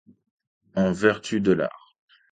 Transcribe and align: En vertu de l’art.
En 0.75 0.91
vertu 0.91 1.41
de 1.41 1.51
l’art. 1.51 1.95